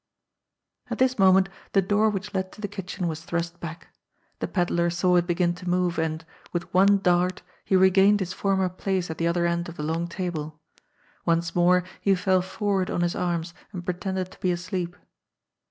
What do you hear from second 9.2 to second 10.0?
other end of the